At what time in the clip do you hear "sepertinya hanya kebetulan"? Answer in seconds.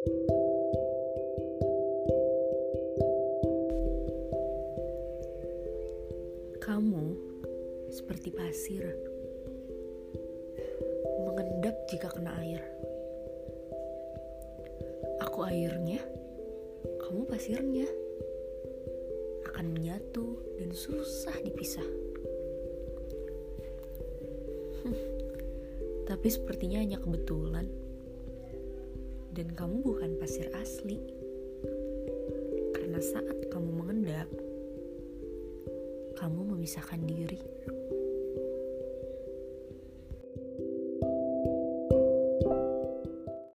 26.32-27.79